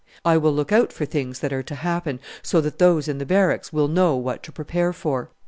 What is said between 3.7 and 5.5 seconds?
will know what to prepare for.